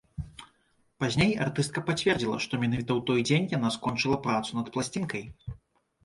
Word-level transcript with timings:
Пазней 1.01 1.33
артыстка 1.45 1.79
пацвердзіла, 1.89 2.37
што 2.45 2.59
менавіта 2.63 2.91
ў 2.95 3.01
той 3.09 3.19
дзень 3.31 3.45
яна 3.57 3.69
скончыла 3.75 4.17
працу 4.25 4.57
над 4.61 4.71
пласцінкай. 4.79 5.23